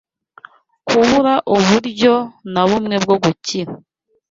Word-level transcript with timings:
kubura 0.87 1.33
uburyo 1.55 2.13
na 2.53 2.61
bumwe 2.69 2.95
bwo 3.03 3.15
gukira. 3.23 3.71